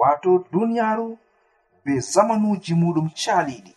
Wato 0.00 0.30
duniyaru 0.52 1.06
be 1.84 1.92
zamanuji 2.12 2.72
muɗum 2.80 3.08
caliɗi 3.20 3.72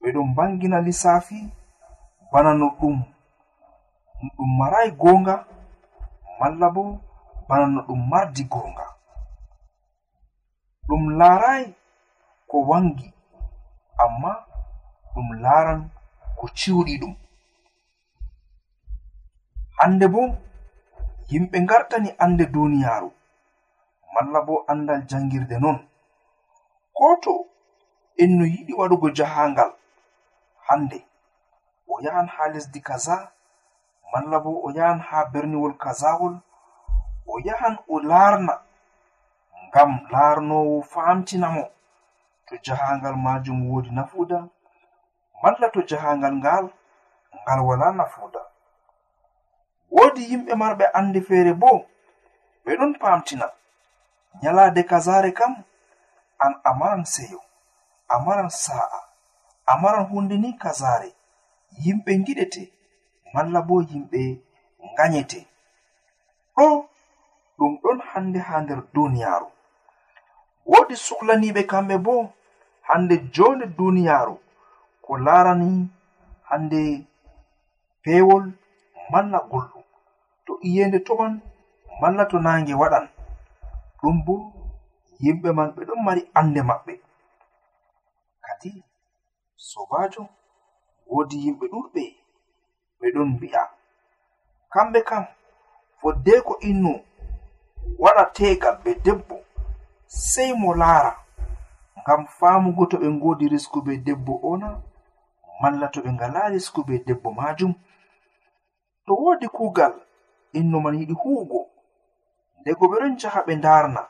ɓe 0.00 0.08
ɗon 0.14 0.28
bangina 0.36 0.78
lissafi 0.86 1.38
bana 2.32 2.50
no 2.60 2.66
ɗum 2.80 2.96
ɗum 4.36 4.50
marayi 4.58 4.90
gonga 5.00 5.34
malla 6.38 6.66
bo 6.74 6.82
bana 7.48 7.66
no 7.74 7.80
ɗum 7.88 8.00
mardi 8.10 8.42
gonga 8.52 8.86
ɗum 10.86 11.02
laarayi 11.18 11.66
ko 12.50 12.56
wangi 12.68 13.08
amma 14.04 14.30
ɗum 15.14 15.28
laaran 15.42 15.80
ko 16.38 16.44
ciwɗi 16.58 16.94
ɗum. 17.00 17.14
hande 19.80 20.06
bo 20.08 20.22
yimɓe 21.30 21.58
gartani 21.68 22.10
ande 22.24 22.44
duniyaru 22.46 23.10
malla 24.14 24.40
bo 24.46 24.64
andal 24.70 25.02
jangirde 25.10 25.58
non. 25.58 25.78
Ko 26.96 27.16
to 27.22 27.34
en 28.22 28.38
no 28.38 28.44
yiɗi 28.44 28.72
waɗugo 28.78 29.08
jahangal 29.16 29.70
hande 30.66 30.98
o 31.88 32.00
yahan 32.04 32.28
ha 32.28 32.48
lesdi 32.52 32.80
kaza 32.80 33.32
malla 34.12 34.38
bo 34.44 34.50
o 34.66 34.70
yahan 34.70 35.00
ha 35.00 35.24
berniwol 35.32 35.74
kazawol 35.82 36.34
o 37.26 37.34
yahan 37.46 37.76
o 37.88 38.00
larna 38.00 38.54
ngam 39.68 39.90
larnowo 40.12 40.82
famtinamo 40.82 41.64
to 42.46 42.54
jahangal 42.62 43.16
majum 43.16 43.58
wodi 43.70 43.90
nafuda 43.90 44.48
malla 45.42 45.66
to 45.72 45.82
jahangal 45.82 46.34
ngal 46.36 46.70
ngal 47.42 47.60
wala 47.68 47.92
nafuda 47.92 48.43
woodi 49.96 50.22
yimɓe 50.30 50.52
marɓe 50.60 50.84
annde 50.98 51.20
feere 51.28 51.52
bo 51.62 51.70
ɓe 52.64 52.70
ɗon 52.78 52.92
pamtina 53.00 53.46
nyalaade 54.42 54.82
kazare 54.90 55.30
kam 55.38 55.52
an 56.44 56.52
a 56.64 56.70
maran 56.80 57.04
seyo 57.14 57.40
a 58.08 58.16
maran 58.26 58.50
sa'a 58.64 58.98
a 59.66 59.72
maran 59.82 60.06
hunde 60.10 60.36
ni 60.42 60.50
kazare 60.62 61.10
yimɓe 61.84 62.12
giɗete 62.26 62.62
malla 63.34 63.60
bo 63.68 63.74
yimɓe 63.90 64.20
ganyete 64.96 65.40
ɗo 66.56 66.66
ɗum 67.56 67.72
ɗon 67.82 67.98
hande 68.10 68.38
ha 68.46 68.54
nder 68.62 68.80
duniyaaru 68.94 69.48
woodi 70.70 70.94
suklaniɓe 71.06 71.62
kamɓe 71.70 71.96
bo 72.06 72.14
hande 72.88 73.14
jonde 73.34 73.66
duniyaaru 73.78 74.34
ko 75.04 75.12
larani 75.26 75.70
hande 76.48 76.80
pewol 78.02 78.44
malla 79.12 79.38
gulɗum 79.50 79.73
iyende 80.68 80.98
to'on 81.06 81.32
malla 82.00 82.24
to 82.30 82.36
nange 82.46 82.74
waɗan. 82.80 83.06
Ɗum 84.00 84.16
bo 84.26 84.34
yimɓe 85.22 85.48
man 85.56 85.68
ɓe 85.74 85.82
ɗon 85.88 86.00
mari 86.06 86.22
ande 86.38 86.60
maɓɓe. 86.68 86.92
Kadi 88.44 88.70
sobajo 89.68 90.22
woodi 91.10 91.36
yimɓe 91.44 91.66
ɗuɗɓe 91.72 92.02
ɓe 92.98 93.06
ɗon 93.14 93.28
mbi'a. 93.34 93.62
Kamɓe 94.72 95.00
kam 95.08 95.24
foddeko 96.00 96.52
innu 96.68 96.92
waɗa 98.02 98.24
tegal 98.36 98.76
be 98.84 98.90
debbo 99.04 99.36
sei 100.06 100.52
mo 100.60 100.70
laara. 100.80 101.12
Ngam 102.00 102.22
famugo 102.38 102.86
to 102.90 102.96
ɓe 103.02 103.08
ngodi 103.16 103.48
risku 103.52 103.78
be 103.86 103.92
debbo 104.06 104.32
ona 104.50 104.68
malla 105.60 105.86
to 105.92 106.00
ɓe 106.04 106.10
ngala 106.16 106.40
risku 106.52 106.80
be 106.86 106.94
debbo 107.06 107.28
majum 107.38 107.72
to 109.06 109.12
woodi 109.22 109.48
kuugal 109.56 109.94
innu 110.58 110.78
man 110.84 110.94
yiɗi 111.00 111.14
huugo 111.22 111.60
ndego 112.60 112.84
ɓe 112.90 112.96
ɗon 113.00 113.14
jaha 113.20 113.40
ɓe 113.46 113.52
ndarna 113.60 114.02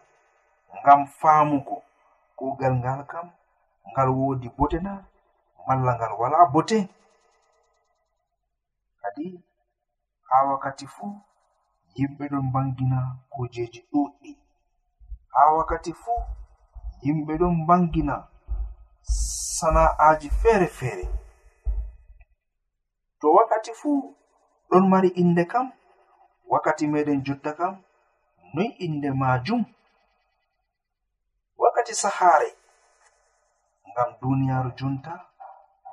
ngam 0.80 1.00
faamugo. 1.18 1.76
Kuugal 2.36 2.74
ngal 2.80 3.00
kam 3.10 3.26
ngal 3.90 4.08
woodi 4.18 4.48
bote 4.56 4.78
na 4.86 4.92
malla 5.66 5.92
ngal 5.96 6.12
wala 6.20 6.38
bote. 6.52 6.78
Kadi 9.00 9.26
haa 10.28 10.44
wakkati 10.50 10.86
fuu 10.94 11.12
yimɓe 11.96 12.24
ɗon 12.32 12.46
bangina 12.54 12.98
kujeji 13.32 13.80
ɗuɗɗi 13.92 14.30
haa 15.34 15.50
wakkati 15.56 15.92
fuu 16.02 16.20
yimɓe 17.02 17.32
ɗon 17.40 17.56
bangina 17.68 18.14
sana'aji 19.58 20.28
feere 20.40 20.66
feere 20.78 21.04
to 23.20 23.26
wakkati 23.36 23.72
fuu 23.80 23.96
ɗon 24.70 24.84
mari 24.90 25.08
inde 25.22 25.44
kam 25.52 25.66
wakkati 26.50 26.86
meɗen 26.92 27.20
jotta 27.26 27.52
kam 27.58 27.74
noy 28.54 28.66
inde 28.84 29.10
majum 29.20 29.62
wakkati 31.58 31.94
sahare 32.02 32.50
ngam 33.90 34.10
duniyaru 34.20 34.70
jonta 34.78 35.12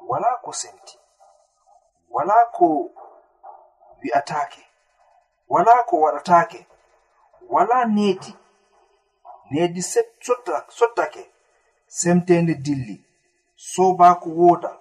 wala 0.09 0.29
ko 0.43 0.51
semti 0.61 0.95
wala 2.09 2.35
ko 2.55 2.67
wi'atake 4.01 4.63
wala 5.49 5.73
ko 5.89 5.95
waɗatake 6.03 6.59
wala 7.53 7.85
needi 7.85 8.31
needi 9.51 9.81
sottake 10.77 11.23
semtende 11.87 12.53
dilli 12.65 12.95
sobaako 13.55 14.29
woda 14.29 14.71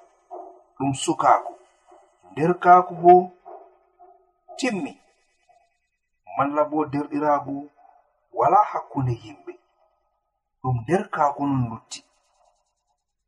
ɗum 0.78 0.92
sukaaku 0.94 1.52
nderkaaku 2.33 2.94
bo 3.02 3.14
timmi. 4.59 5.00
malla 6.37 6.62
bo 6.71 6.79
derɗiraagu 6.93 7.57
wala 8.38 8.59
hakkunde 8.71 9.12
yimɓe. 9.23 9.53
Ɗum 10.62 10.77
derkaaku 10.87 11.43
non 11.47 11.62
lutti. 11.71 12.01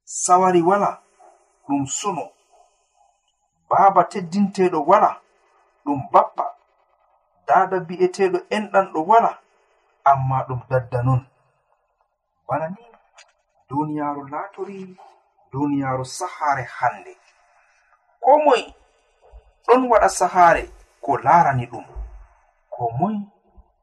Sawari 0.04 0.62
wala 0.68 0.90
ɗum 1.66 1.82
suno 1.86 2.24
baaba 3.68 4.02
teddinteɗo 4.10 4.78
wala 4.90 5.10
ɗum 5.84 6.00
bappa 6.12 6.44
dada 7.46 7.76
bi'eteɗo 7.88 8.38
enɗanɗo 8.56 9.00
wala 9.10 9.30
amma 10.10 10.36
ɗum 10.48 10.60
dadda 10.70 10.98
non. 11.06 11.20
Bana 12.46 12.66
ni 12.74 12.82
duniyaaru 13.68 14.22
laatori 14.32 14.78
duniyaaru 15.52 16.04
sahaare 16.16 16.64
hannde. 16.76 17.12
Ko 18.22 18.30
moy 18.44 18.62
ɗon 19.66 19.82
waɗa 19.90 20.08
sahaare 20.18 20.62
ko 21.04 21.10
laarani 21.24 21.66
ɗum. 21.72 22.01
ko 22.74 22.82
moy 22.98 23.16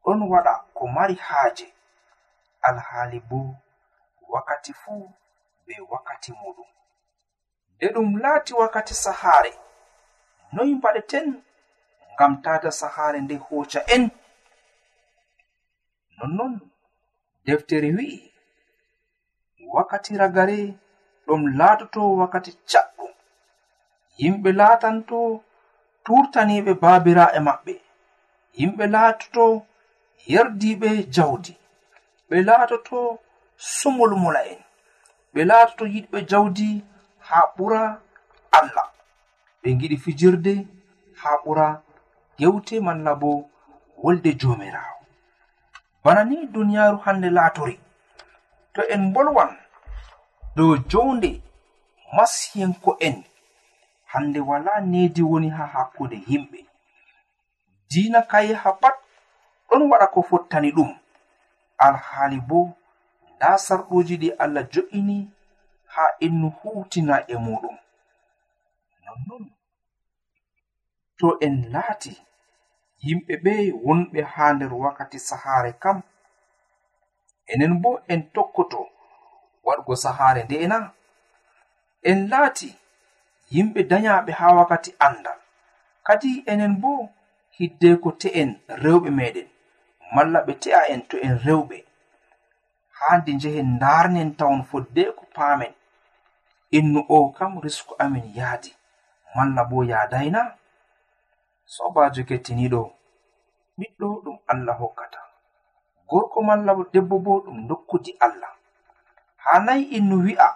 ɗon 0.04 0.20
waɗa 0.32 0.52
ko 0.76 0.82
mari 0.96 1.14
haaje. 1.26 1.66
Alhaali 2.68 3.18
bo 3.28 3.38
wakkati 4.32 4.72
fuu 4.80 5.04
be 5.66 5.74
wakkati 5.90 6.30
muɗum. 6.40 6.68
Nde 7.74 7.86
ɗum 7.94 8.08
laati 8.22 8.52
wakkati 8.60 8.94
sahaare 9.04 9.52
noy 10.54 10.70
mbaɗeten 10.78 11.26
ngam 12.14 12.32
tata 12.44 12.70
sahaare 12.80 13.18
nde 13.22 13.34
hoca 13.46 13.80
en. 13.94 14.04
Nonnon 16.18 16.54
deftere 17.46 17.88
wi'i 17.96 18.18
wakkati 19.74 20.12
ragare 20.20 20.58
ɗum 21.26 21.42
laatoto 21.58 22.00
wakkati 22.20 22.50
caɗɗum. 22.70 23.12
Yimɓe 24.20 24.50
laatanto 24.60 25.18
turtaniɓe 26.04 26.72
baabira'e 26.82 27.38
maɓɓe. 27.48 27.74
yimɓe 28.58 28.84
laatoto 28.94 29.44
yerdiɓe 30.32 30.88
jawdi. 31.14 31.52
Ɓe 32.28 32.36
laatoto 32.48 32.98
sumulmula 33.76 34.40
en 34.52 34.60
ɓe 35.32 35.40
laatoto 35.50 35.84
yiɗɓe 35.94 36.18
jawdi 36.30 36.68
haa 37.28 37.46
ɓura 37.56 37.82
allah. 38.58 38.88
Ɓe 39.62 39.68
giɗi 39.78 39.96
fijirde 40.04 40.52
haa 41.20 41.36
ɓura 41.44 41.66
yewte 42.40 42.74
malla 42.86 43.12
bo 43.20 43.30
wolde 44.02 44.30
joomiraawo. 44.40 45.00
Bana 46.04 46.24
ni 46.24 46.36
duniyaaru 46.46 46.98
hannde 47.04 47.28
laatori. 47.36 47.76
To 48.74 48.80
en 48.94 49.02
mbolwan 49.10 49.52
dow 50.56 50.76
jownde 50.90 51.30
masiyenko 52.16 52.96
en 53.00 53.16
hannde 54.12 54.40
wala 54.40 54.80
needi 54.80 55.22
woni 55.22 55.48
haa 55.56 55.66
hakkunde 55.74 56.16
yimɓe 56.28 56.58
diina 57.90 58.20
kayeha 58.30 58.70
pat. 58.82 58.96
Ɗon 59.68 59.82
waɗa 59.90 60.06
ko 60.14 60.20
fottani 60.28 60.70
ɗum. 60.76 60.90
Alhaali 61.86 62.38
bo 62.48 62.58
nda 63.36 63.48
sarɗuji 63.66 64.14
ɗi 64.22 64.28
allah 64.42 64.64
jo'ini 64.72 65.16
ha 65.92 66.02
innu 66.24 66.48
hutina 66.58 67.14
e 67.26 67.34
muɗum 67.44 67.76
nonnon 69.04 69.44
to 71.18 71.28
en 71.46 71.56
laati 71.72 72.12
yimɓe 73.04 73.34
ɓe 73.44 73.52
wonɓe 73.86 74.20
ha 74.32 74.44
nder 74.54 74.72
wakkati 74.82 75.18
sahaare 75.28 75.72
kam. 75.82 75.98
Enen 77.52 77.74
bo 77.82 77.90
en 78.12 78.20
tokkoto 78.34 78.80
waɗgo 79.66 79.92
sahaare 80.04 80.42
nde'ena 80.44 80.78
en 82.10 82.18
laati 82.30 82.68
yimɓe 83.54 83.80
dayaɓe 83.90 84.32
ha 84.38 84.46
wakkati 84.58 84.90
andal 85.06 85.40
kadi 86.06 86.30
enen 86.52 86.74
bo 86.82 86.92
hiddeko 87.56 88.08
te'en 88.20 88.50
rewɓe 88.82 89.08
meɗen 89.18 89.48
malla 90.14 90.38
ɓe 90.46 90.52
te'a 90.62 90.80
en 90.92 91.00
to 91.08 91.16
en 91.26 91.36
rewɓe. 91.46 91.76
Haandi 92.98 93.30
njehen 93.34 93.68
ndarnen 93.76 94.30
tawon 94.38 94.62
foddeko 94.70 95.22
paamen. 95.36 95.72
Innu 96.76 97.00
o 97.08 97.32
kam 97.36 97.52
risku 97.64 97.92
amin 98.04 98.26
yaadi 98.38 98.70
malla 99.34 99.62
bo 99.70 99.78
yaadayna? 99.90 100.42
Sobajo 101.74 102.22
kettiniɗo 102.28 102.80
ɓiɗɗo 103.78 104.06
ɗum 104.24 104.36
allah 104.52 104.76
hokkata. 104.80 105.20
Gorko 106.08 106.38
malla 106.48 106.72
debbo 106.92 107.16
bo 107.24 107.32
ɗum 107.44 107.58
dokkudi 107.68 108.12
allah. 108.26 108.52
Ha 109.44 109.52
nayi 109.66 109.84
innu 109.96 110.16
wi'a 110.26 110.48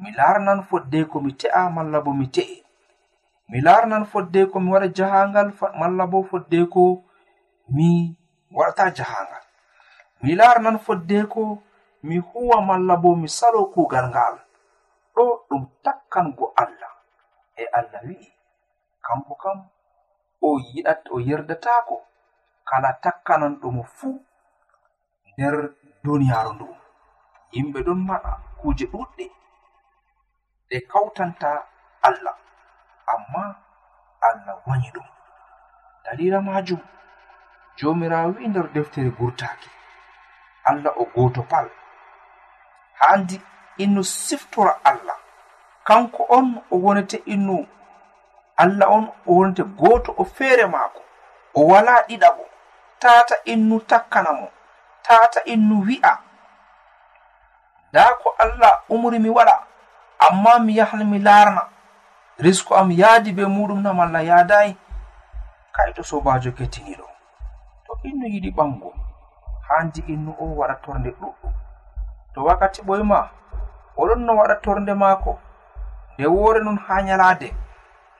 mi 0.00 0.10
larnan 0.18 0.60
fodde 0.68 1.04
ko 1.10 1.16
mi 1.24 1.32
te'a 1.40 1.60
malla 1.76 1.98
bo 2.04 2.12
mi 2.12 2.26
te'e. 2.34 2.56
mi 3.48 3.60
larnan 3.60 4.04
foddeko 4.04 4.60
mi 4.60 4.70
waɗa 4.72 4.88
jahangal 4.96 5.48
malla 5.80 6.04
bo 6.06 6.22
foddeko 6.30 6.82
mi 7.74 7.88
waɗata 8.56 8.84
jahangal. 8.96 9.44
Mi 10.22 10.34
larnan 10.34 10.78
foddeko 10.78 11.62
mi 12.02 12.18
huwa 12.18 12.60
malla 12.68 12.96
bo 12.96 13.16
mi 13.16 13.28
salo 13.28 13.60
kugal 13.74 14.06
ngal. 14.10 14.36
Ɗo 15.14 15.24
ɗum 15.48 15.62
takkango 15.84 16.52
allah. 16.62 16.92
E 17.56 17.64
allah 17.78 18.00
wi'i 18.06 18.28
kanko 19.06 19.34
kam 19.42 19.58
o 20.42 20.58
yiɗat 20.58 21.02
o 21.10 21.20
yerdatako 21.20 21.96
kala 22.68 22.90
takkananɗomo 23.02 23.82
fuu 23.96 24.20
nder 25.32 25.54
duniyaru 26.04 26.52
ndu. 26.54 26.68
Yimɓe 27.52 27.78
ɗon 27.86 28.00
maɗa 28.08 28.30
kuje 28.60 28.84
ɗuɗɗe 28.92 29.24
ɗe 30.68 30.76
kawtanta 30.90 31.50
allah. 32.02 32.36
amma 33.14 33.56
allah 34.20 34.56
wañi 34.66 34.90
ɗum. 34.94 35.06
Dalila 36.04 36.40
majum 36.40 36.80
jomirawo 37.76 38.28
wi 38.36 38.48
nder 38.48 38.66
deftere 38.74 39.10
gurtaki 39.10 39.70
allah 40.64 40.92
o 40.96 41.04
goto 41.14 41.42
pal. 41.42 41.68
Handi 43.00 43.40
innu 43.78 44.04
siftora 44.04 44.80
allah. 44.84 45.16
Kanko 45.84 46.26
on 46.28 46.62
o 46.70 46.76
wonete 46.84 47.16
innu 47.26 47.66
allah 48.56 48.88
on 48.90 49.04
o 49.26 49.32
wonete 49.34 49.62
goto 49.64 50.14
o 50.18 50.24
feere 50.24 50.66
maako. 50.66 51.00
O 51.54 51.60
wala 51.66 52.02
ɗiɗaɓo 52.08 52.44
tata 52.98 53.34
innu 53.44 53.80
takkana 53.80 54.32
mo. 54.32 54.48
Tata 55.02 55.40
innu 55.44 55.76
wi'a. 55.86 56.18
Nda 57.92 58.04
ko 58.22 58.34
allah 58.38 58.82
umri 58.88 59.18
mi 59.18 59.28
waɗa 59.30 59.54
amma 60.26 60.58
mi 60.58 60.76
yahan 60.76 61.04
mi 61.10 61.18
larna 61.18 61.62
risku 62.38 62.74
am 62.74 62.90
yaadi 62.90 63.32
be 63.32 63.44
muɗum 63.46 63.82
nam 63.82 64.00
allah 64.00 64.24
yaadayi 64.24 64.76
kai 65.72 65.92
to 65.92 66.02
sobajo 66.02 66.50
kettiniɗo 66.52 67.06
to 67.86 67.92
innu 68.08 68.26
yiɗi 68.26 68.50
ɓango. 68.56 68.92
Handi 69.68 70.00
innu 70.08 70.32
o 70.40 70.44
waɗa 70.58 70.74
torde 70.82 71.10
ɗuɗɗum. 71.20 71.52
To 72.34 72.44
wakkati 72.44 72.82
ɓoyma 72.82 73.28
oɗon 73.96 74.20
no 74.26 74.32
waɗa 74.36 74.54
torde 74.62 74.94
maako 74.94 75.38
nde 76.14 76.26
woore 76.26 76.60
non 76.64 76.78
ha 76.78 77.02
nyalade 77.02 77.48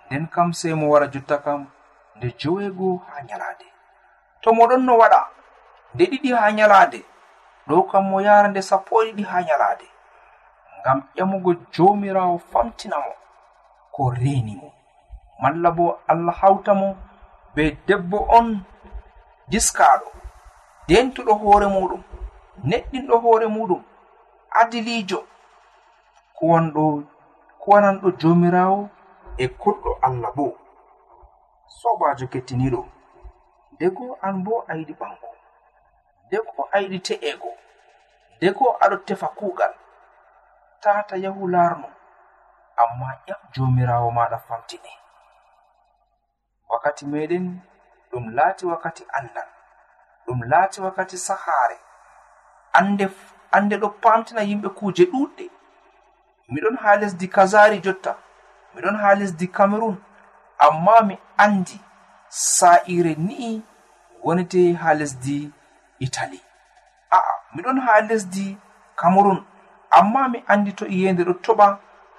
nden 0.07 0.26
kam 0.26 0.52
sei 0.52 0.74
mo 0.74 0.88
wara 0.92 1.07
jotta 1.12 1.38
kam 1.38 1.66
nde 2.16 2.35
jowego 2.38 3.02
ha 3.09 3.22
nyalade 3.22 3.66
to 4.42 4.50
moɗon 4.52 4.83
no 4.87 4.98
waɗa 4.98 5.20
nde 5.94 6.04
ɗiɗi 6.11 6.31
ha 6.35 6.50
nyalade 6.52 7.00
ɗo 7.68 7.83
kam 7.90 8.04
mo 8.11 8.20
yara 8.20 8.48
nde 8.48 8.62
sappo 8.62 9.02
e 9.02 9.12
ɗiɗi 9.12 9.24
ha 9.31 9.42
nyalade 9.42 9.87
ngam 10.81 10.98
ƴamugo 11.16 11.54
jomirawo 11.72 12.38
famtinamo 12.38 13.12
ko 13.99 14.11
reni 14.15 14.55
mo. 14.55 14.71
Malla 15.43 15.71
bo 15.75 15.99
allah 16.07 16.35
hawta 16.41 16.75
mo 16.75 16.89
be 17.55 17.65
debbo 17.87 18.19
on 18.39 18.49
diskaɗo 19.51 20.11
dentuɗo 20.89 21.33
hoore 21.43 21.67
muɗum 21.75 22.03
neɗɗinɗo 22.69 23.15
hoore 23.23 23.47
muɗum 23.57 23.83
adilijo 24.61 25.21
kuwanɗo 26.37 26.85
kuwananɗo 27.63 28.09
jomirawo 28.21 28.81
e 29.37 29.45
koɗɗo 29.61 29.91
allah 30.07 30.31
bo. 30.37 30.47
Sobajo 31.79 32.27
kettiniɗo 32.33 32.81
dego 33.79 34.05
an 34.23 34.43
bo 34.45 34.65
a 34.69 34.73
yiɗi 34.79 34.95
ɓango 35.01 35.31
dego 36.31 36.69
a 36.73 36.79
yiɗi 36.83 36.99
te'ego 37.07 37.51
dego 38.41 38.65
aɗo 38.85 38.97
tefa 39.07 39.29
kuugal 39.39 39.75
tata 40.83 41.17
yahu 41.25 41.49
larno 41.49 41.89
amma 42.83 43.09
ƴam 43.27 43.41
jomirawo 43.55 44.09
maɗa 44.17 44.38
famtiɗi 44.47 44.93
wakkati 46.71 47.05
meɗen 47.12 47.47
ɗum 48.11 48.25
laati 48.37 48.64
wakkati 48.71 49.03
andal 49.19 49.49
ɗum 50.27 50.38
laati 50.51 50.79
wakkati 50.85 51.17
sahare 51.27 51.77
ande 52.79 53.05
ande 53.57 53.77
ɗo 53.83 53.88
pamtina 54.03 54.43
yimɓe 54.49 54.69
kuuje 54.79 55.05
ɗuɗɗe. 55.12 55.45
Miɗon 56.53 56.77
ha 56.83 56.91
lesdi 57.01 57.27
kazari 57.35 57.79
jotta 57.85 58.12
miɗon 58.75 58.97
ha 59.03 59.09
lesdi 59.21 59.47
cameron 59.57 59.97
amma 60.64 60.95
mi 61.09 61.14
andi 61.45 61.77
sa'ire 62.29 63.12
ni'i 63.27 63.62
wonete 64.25 64.61
ha 64.81 64.88
lesdi 65.01 65.37
italy. 66.07 66.41
A'a 67.17 67.33
miɗon 67.55 67.79
ha 67.85 67.93
lesdi 68.09 68.59
cameron 69.01 69.41
amma 69.99 70.29
mi 70.33 70.38
andi 70.53 70.73
to 70.79 70.85
iyende 70.87 71.23
ɗo 71.29 71.35
toɓa 71.45 71.67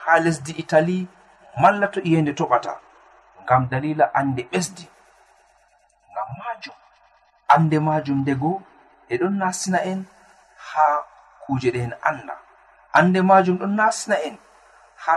ha 0.09 0.17
lesdi 0.25 0.51
italy 0.61 0.97
malla 1.61 1.87
to 1.93 1.99
iyende 2.09 2.31
toɓata 2.39 2.73
ngam 3.43 3.63
dalila 3.71 4.05
ande 4.19 4.41
ɓesdi. 4.51 4.85
Ngam 6.11 6.29
majum 6.39 6.77
ande 7.53 7.77
majum 7.87 8.17
ndego 8.21 8.51
e 9.09 9.17
ɗon 9.19 9.35
nasina 9.41 9.79
en 9.91 10.01
ha 10.69 10.85
kuje 11.45 11.69
ɗe 11.73 11.79
en 11.85 11.93
anda 12.09 12.35
ande 12.97 13.19
majum 13.29 13.57
ɗon 13.61 13.73
nasina 13.79 14.15
en 14.27 14.35
ha 15.03 15.13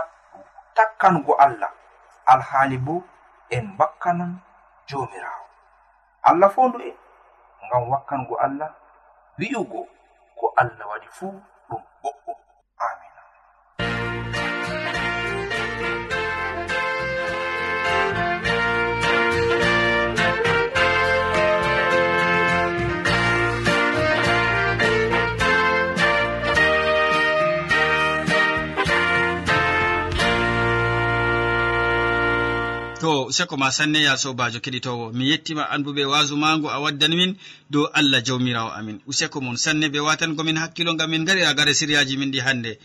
takkango 0.75 1.33
allah. 1.45 1.71
Alhaali 2.31 2.77
bo 2.85 2.95
en 3.55 3.65
bakkanan 3.77 4.31
jomirawo. 4.87 5.45
Allah 6.29 6.49
fondu 6.55 6.77
en 6.89 6.95
ngam 7.67 7.83
wakkango 7.91 8.35
allah 8.45 8.69
wi'ugo 9.39 9.81
ko 10.39 10.45
allah 10.61 10.85
waɗi 10.91 11.07
fuu 11.17 11.33
ɗum 11.69 11.81
boɗɗum. 12.01 12.37
to 33.25 33.31
seko 33.31 33.57
ma 33.57 33.71
sanne 33.71 34.01
ya 34.01 34.17
sobajo 34.17 34.59
keɗitowo. 34.59 35.13
Mi 35.13 35.29
yettima 35.29 35.69
andu 35.69 35.93
be 35.93 36.03
wasu 36.05 36.35
mango 36.37 36.67
a 36.69 36.79
waddan 36.79 37.15
min 37.15 37.35
dow 37.69 37.87
allah 37.93 38.21
jawmirawo 38.21 38.71
amin. 38.75 38.99
Useko 39.07 39.41
mon 39.41 39.55
sanne 39.55 39.87
ɓe 39.89 39.99
watangomin 39.99 40.57
hakkilo 40.57 40.95
gam 40.95 41.09
min 41.11 41.25
gari 41.25 41.41
ragare 41.41 41.73
siryaji 41.73 42.17
min 42.17 42.31
ɗi 42.31 42.39
hannde 42.41 42.77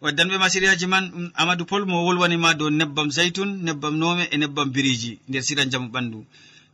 waddanɓe 0.00 0.32
ma 0.32 0.38
masiriyaji 0.38 0.86
man 0.86 1.10
ɗum 1.10 1.30
amadou 1.34 1.64
pol 1.66 1.84
mo 1.86 2.04
wolwanima 2.06 2.54
dow 2.54 2.70
nebbam 2.70 3.10
zaytun 3.10 3.62
nebbam 3.62 3.96
nome 3.96 4.28
e 4.30 4.36
nebbam 4.36 4.70
biriji 4.72 5.18
nder 5.28 5.42
sira 5.42 5.64
jamu 5.70 5.88
ɓandu. 5.88 6.24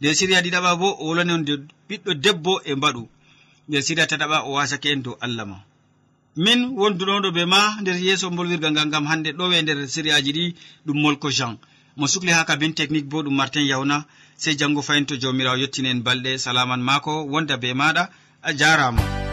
Nder 0.00 0.14
siriya 0.14 0.40
ɗiɗaɓa 0.42 0.78
bo 0.78 0.88
o 0.98 1.04
wolwani 1.08 1.32
on 1.32 1.44
dow 1.44 1.58
ɓiɗɗo 1.88 2.14
debbo 2.14 2.60
e 2.64 2.74
mbaɗu. 2.74 3.08
Nder 3.68 3.82
siriya 3.82 4.06
taɗaɓa 4.06 4.44
o 4.48 4.52
wasake 4.52 4.86
en 4.92 5.02
dow 5.02 5.16
allah 5.20 5.46
ma. 5.46 5.58
Min 6.36 6.60
wonduɗoɗo 6.76 7.32
be 7.34 7.44
ma 7.44 7.76
nder 7.80 7.96
yeeso 7.96 8.30
bolwirgal 8.30 8.72
ngal 8.72 8.86
ngam 8.88 9.06
hande 9.06 9.30
ɗowe 9.32 9.62
nder 9.62 9.88
siriyaji 9.88 10.32
ɗi 10.32 10.54
ɗum 10.86 10.98
molko 11.02 11.30
jean. 11.30 11.58
mo 11.96 12.06
sukli 12.06 12.32
ha 12.32 12.44
kabin 12.44 12.74
technique 12.74 13.08
bo 13.08 13.22
ɗum 13.22 13.34
martin 13.34 13.66
yawna 13.66 14.04
sey 14.36 14.54
janngo 14.56 14.82
fayin 14.82 15.06
to 15.06 15.16
jawmirawo 15.16 15.56
yettini 15.56 15.88
en 15.88 16.02
balɗe 16.02 16.38
salaman 16.38 16.80
mako 16.82 17.24
wonda 17.32 17.56
be 17.56 17.72
maɗa 17.74 18.08
a 18.42 18.52
jarama. 18.52 19.29